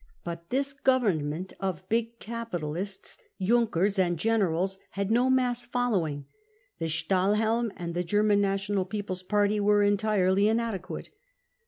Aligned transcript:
55 0.23 0.23
But 0.23 0.49
this 0.49 0.73
Government 0.73 1.53
of 1.59 1.87
big 1.87 2.17
capitalists, 2.17 3.19
Junkers 3.39 3.99
and 3.99 4.17
generals 4.17 4.79
had 4.93 5.11
no 5.11 5.29
mass 5.29 5.63
follow 5.63 6.07
ing. 6.07 6.25
The 6.79 6.87
Stahlhelm 6.89 7.69
and 7.77 7.93
the 7.93 8.03
German 8.03 8.41
National 8.41 8.85
People's 8.85 9.21
Party 9.21 9.59
were 9.59 9.83
entirely 9.83 10.47
inadequate. 10.47 11.11